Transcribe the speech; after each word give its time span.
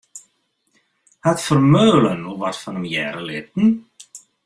Hat 1.25 1.39
Vermeulen 1.49 2.25
al 2.31 2.37
wat 2.41 2.57
fan 2.63 2.77
him 2.79 2.87
hearre 2.93 3.23
litten? 3.29 3.69